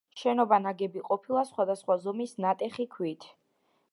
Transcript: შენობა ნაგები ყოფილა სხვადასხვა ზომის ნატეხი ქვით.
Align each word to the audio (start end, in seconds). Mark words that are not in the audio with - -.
შენობა 0.19 0.57
ნაგები 0.63 1.03
ყოფილა 1.09 1.43
სხვადასხვა 1.51 1.99
ზომის 2.05 2.35
ნატეხი 2.47 2.89
ქვით. 2.97 3.31